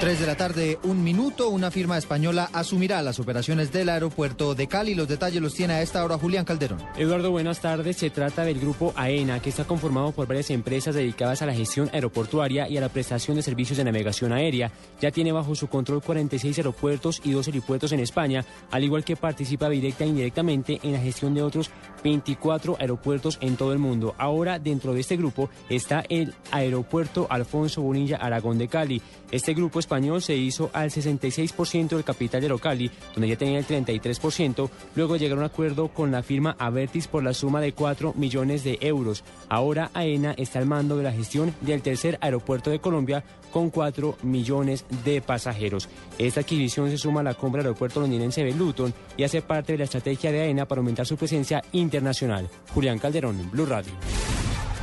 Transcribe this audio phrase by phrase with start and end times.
[0.00, 1.48] 3 de la tarde, un minuto.
[1.48, 4.94] Una firma española asumirá las operaciones del aeropuerto de Cali.
[4.94, 6.78] Los detalles los tiene a esta hora Julián Calderón.
[6.96, 7.96] Eduardo, buenas tardes.
[7.96, 11.90] Se trata del grupo AENA, que está conformado por varias empresas dedicadas a la gestión
[11.92, 14.70] aeroportuaria y a la prestación de servicios de navegación aérea.
[15.00, 19.16] Ya tiene bajo su control 46 aeropuertos y dos helipuertos en España, al igual que
[19.16, 21.70] participa directa e indirectamente en la gestión de otros
[22.04, 24.14] 24 aeropuertos en todo el mundo.
[24.16, 29.02] Ahora, dentro de este grupo está el Aeropuerto Alfonso Bonilla Aragón de Cali.
[29.32, 33.66] Este grupo español se hizo al 66% del capital de Aerocali, donde ya tenía el
[33.66, 34.68] 33%.
[34.94, 38.64] Luego llegaron a un acuerdo con la firma Avertis por la suma de 4 millones
[38.64, 39.24] de euros.
[39.48, 44.18] Ahora AENA está al mando de la gestión del tercer aeropuerto de Colombia con 4
[44.24, 45.88] millones de pasajeros.
[46.18, 49.72] Esta adquisición se suma a la compra del aeropuerto londinense de Luton y hace parte
[49.72, 52.46] de la estrategia de AENA para aumentar su presencia internacional.
[52.74, 53.92] Julián Calderón, Blue Radio.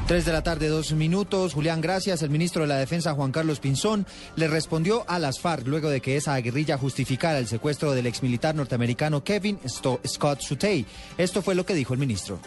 [0.08, 1.56] 3 de la tarde, dos minutos.
[1.56, 2.22] Julián, gracias.
[2.22, 6.00] El ministro de la Defensa, Juan Carlos Pinzón, le respondió a las FARC luego de
[6.00, 10.86] que esa guerrilla justificara el secuestro del exmilitar norteamericano Kevin Scott Sutey.
[11.18, 12.38] Esto fue lo que dijo el ministro.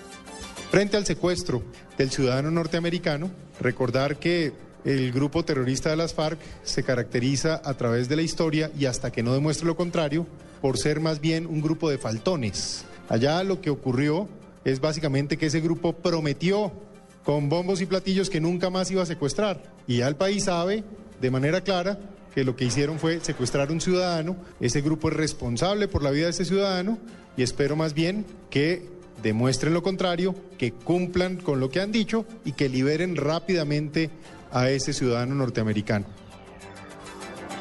[0.71, 1.65] Frente al secuestro
[1.97, 3.29] del ciudadano norteamericano,
[3.61, 4.53] recordar que
[4.85, 9.11] el grupo terrorista de las FARC se caracteriza a través de la historia y hasta
[9.11, 10.29] que no demuestre lo contrario,
[10.61, 12.85] por ser más bien un grupo de faltones.
[13.09, 14.29] Allá lo que ocurrió
[14.65, 16.73] es básicamente que ese grupo prometió
[17.29, 19.63] con bombos y platillos que nunca más iba a secuestrar.
[19.87, 20.83] Y ya el país sabe
[21.21, 21.99] de manera clara
[22.35, 24.35] que lo que hicieron fue secuestrar a un ciudadano.
[24.61, 26.97] Ese grupo es responsable por la vida de ese ciudadano
[27.37, 28.89] y espero más bien que
[29.23, 34.09] demuestren lo contrario, que cumplan con lo que han dicho y que liberen rápidamente
[34.51, 36.07] a ese ciudadano norteamericano.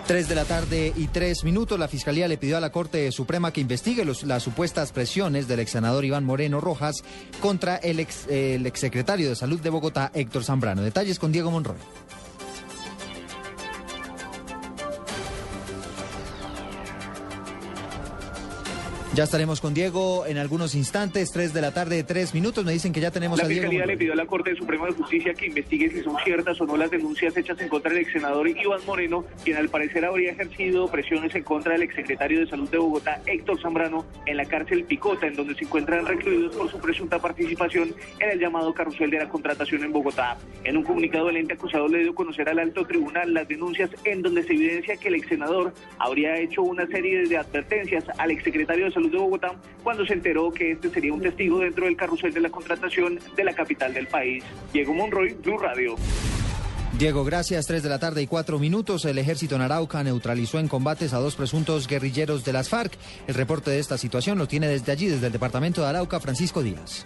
[0.08, 3.52] 3 de la tarde y 3 minutos, la Fiscalía le pidió a la Corte Suprema
[3.52, 7.04] que investigue los, las supuestas presiones del ex senador Iván Moreno Rojas
[7.42, 10.82] contra el, ex, el exsecretario de Salud de Bogotá, Héctor Zambrano.
[10.82, 11.76] Detalles con Diego Monroy.
[19.18, 22.64] Ya estaremos con Diego en algunos instantes, 3 de la tarde, 3 minutos.
[22.64, 23.64] Me dicen que ya tenemos la a Diego.
[23.64, 26.62] La Fiscalía le pidió a la Corte Suprema de Justicia que investigue si son ciertas
[26.62, 30.06] o no las denuncias hechas en contra del ex senador Iván Moreno, quien al parecer
[30.06, 34.46] habría ejercido presiones en contra del exsecretario de Salud de Bogotá, Héctor Zambrano, en la
[34.46, 39.10] cárcel Picota, en donde se encuentran recluidos por su presunta participación en el llamado carrusel
[39.10, 40.38] de la contratación en Bogotá.
[40.64, 43.90] En un comunicado, el ente acusado le dio a conocer al alto tribunal las denuncias
[44.04, 48.30] en donde se evidencia que el ex senador habría hecho una serie de advertencias al
[48.30, 49.54] exsecretario de Salud de Bogotá
[49.84, 53.44] cuando se enteró que este sería un testigo dentro del carrusel de la contratación de
[53.44, 54.44] la capital del país.
[54.74, 55.96] Diego Monroy, Blue Radio.
[56.98, 57.68] Diego, gracias.
[57.68, 59.06] 3 de la tarde y 4 minutos.
[59.06, 59.62] El ejército en
[60.04, 62.92] neutralizó en combates a dos presuntos guerrilleros de las FARC.
[63.28, 66.64] El reporte de esta situación lo tiene desde allí, desde el departamento de Arauca, Francisco
[66.64, 67.06] Díaz.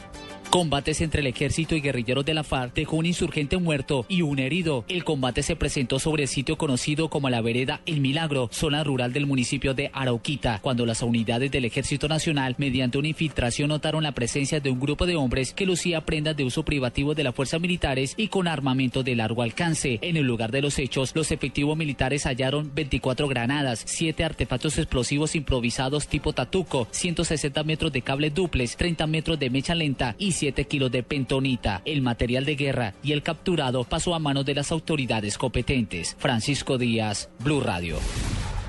[0.51, 4.37] Combates entre el ejército y guerrilleros de la FARC dejó un insurgente muerto y un
[4.37, 4.83] herido.
[4.89, 9.13] El combate se presentó sobre el sitio conocido como la vereda El Milagro, zona rural
[9.13, 14.11] del municipio de Arauquita, cuando las unidades del Ejército Nacional, mediante una infiltración, notaron la
[14.11, 17.61] presencia de un grupo de hombres que lucía prendas de uso privativo de las fuerzas
[17.61, 19.99] militares y con armamento de largo alcance.
[20.01, 25.33] En el lugar de los hechos, los efectivos militares hallaron 24 granadas, 7 artefactos explosivos
[25.33, 30.65] improvisados tipo tatuco, 160 metros de cables duples, 30 metros de mecha lenta y 7
[30.65, 31.83] kilos de pentonita.
[31.85, 36.15] El material de guerra y el capturado pasó a manos de las autoridades competentes.
[36.17, 37.97] Francisco Díaz, Blue Radio.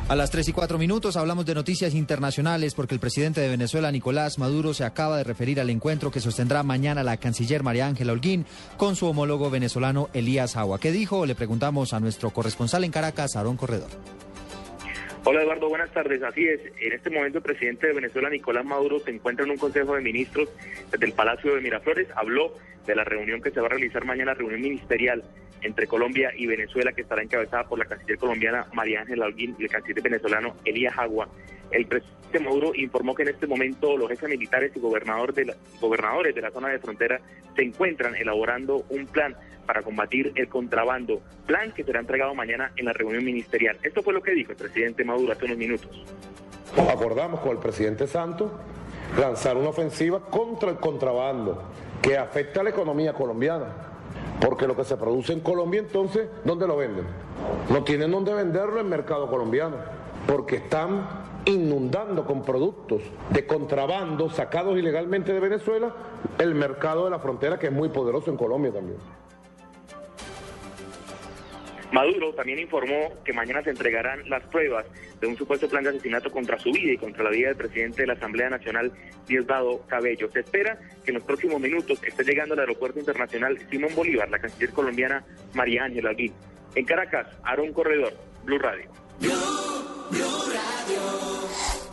[0.06, 3.90] A las 3 y 4 minutos hablamos de noticias internacionales porque el presidente de Venezuela,
[3.90, 8.12] Nicolás Maduro, se acaba de referir al encuentro que sostendrá mañana la canciller María Ángela
[8.12, 8.44] Holguín
[8.76, 10.78] con su homólogo venezolano Elías Agua.
[10.78, 11.24] ¿Qué dijo?
[11.24, 13.88] Le preguntamos a nuestro corresponsal en Caracas, Aarón Corredor.
[15.24, 16.20] Hola Eduardo, buenas tardes.
[16.24, 19.56] Así es, en este momento el presidente de Venezuela, Nicolás Maduro, se encuentra en un
[19.56, 20.48] consejo de ministros
[20.90, 22.08] desde el Palacio de Miraflores.
[22.16, 22.54] Habló
[22.84, 25.22] de la reunión que se va a realizar mañana, reunión ministerial
[25.60, 29.62] entre Colombia y Venezuela, que estará encabezada por la canciller colombiana María Ángela Holguín y
[29.62, 31.28] el canciller venezolano Elías Agua.
[31.70, 35.54] El presidente Maduro informó que en este momento los jefes militares y gobernador de la,
[35.80, 37.20] gobernadores de la zona de frontera
[37.54, 39.36] se encuentran elaborando un plan
[39.66, 43.78] para combatir el contrabando, plan que será entregado mañana en la reunión ministerial.
[43.82, 45.90] Esto fue lo que dijo el presidente Maduro hace unos minutos.
[46.90, 48.50] Acordamos con el presidente Santos
[49.18, 51.62] lanzar una ofensiva contra el contrabando
[52.00, 53.66] que afecta a la economía colombiana.
[54.40, 57.06] Porque lo que se produce en Colombia, entonces, ¿dónde lo venden?
[57.70, 59.76] No tienen dónde venderlo en mercado colombiano,
[60.26, 61.06] porque están
[61.44, 65.94] inundando con productos de contrabando sacados ilegalmente de Venezuela
[66.38, 68.98] el mercado de la frontera, que es muy poderoso en Colombia también.
[71.92, 74.86] Maduro también informó que mañana se entregarán las pruebas
[75.20, 78.02] de un supuesto plan de asesinato contra su vida y contra la vida del presidente
[78.02, 78.90] de la Asamblea Nacional,
[79.26, 80.30] Diosdado Cabello.
[80.32, 84.38] Se espera que en los próximos minutos esté llegando al aeropuerto internacional Simón Bolívar la
[84.38, 86.32] canciller colombiana María Ángela Alguín.
[86.74, 88.14] En Caracas, Aaron Corredor,
[88.44, 88.90] Blue Radio.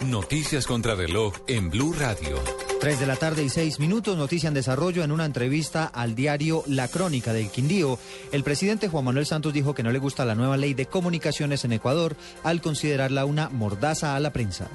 [0.06, 2.69] Noticias contra reloj en Blue Radio.
[2.80, 6.64] 3 de la tarde y 6 minutos, noticia en desarrollo en una entrevista al diario
[6.66, 8.00] La Crónica del Quindío.
[8.32, 11.66] El presidente Juan Manuel Santos dijo que no le gusta la nueva ley de comunicaciones
[11.66, 14.70] en Ecuador al considerarla una mordaza a la prensa.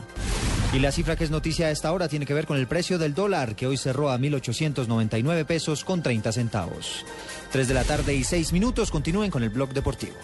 [0.75, 2.99] Y la cifra que es noticia a esta hora tiene que ver con el precio
[2.99, 7.07] del dólar, que hoy cerró a 1.899 pesos con 30 centavos.
[7.53, 10.15] 3 de la tarde y 6 minutos, continúen con el blog deportivo.